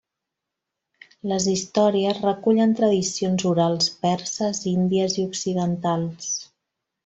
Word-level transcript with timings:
Les 1.31 1.45
històries 1.51 2.21
recullen 2.23 2.73
tradicions 2.81 3.45
orals 3.53 3.93
perses, 4.07 4.65
índies 4.75 5.19
i 5.21 5.31
occidentals. 5.31 6.35